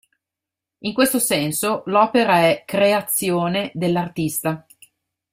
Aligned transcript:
In 0.79 0.93
questo 0.95 1.19
senso, 1.19 1.83
l'opera 1.85 2.39
è 2.39 2.63
"creazione" 2.65 3.69
dell'artista. 3.75 4.65